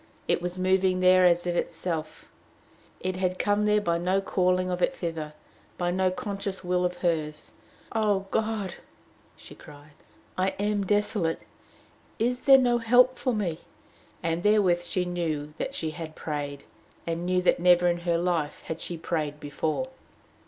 [0.27, 2.27] It was moving there as of itself.
[3.01, 5.33] It had come there by no calling of it thither,
[5.77, 7.51] by no conscious will of hers.
[7.91, 8.73] "O God,"
[9.35, 9.91] she cried,
[10.39, 11.41] "I am desolate!
[12.17, 13.59] Is there no help for me?"
[14.23, 16.63] And therewith she knew that she had prayed,
[17.05, 19.89] and knew that never in her life had she prayed before.